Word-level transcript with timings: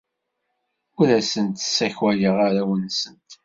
Ur 0.99 1.07
asent-d-ssakayeɣ 1.19 2.37
arraw-nsent. 2.47 3.29